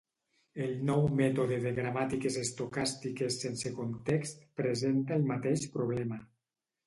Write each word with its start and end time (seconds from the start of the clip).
El 0.67 0.71
nou 0.89 1.03
mètode 1.17 1.59
de 1.65 1.73
gramàtiques 1.79 2.37
estocàstiques 2.45 3.37
sense 3.45 3.71
context 3.81 4.41
presenta 4.61 5.19
el 5.21 5.27
mateix 5.35 5.69
problema. 5.77 6.19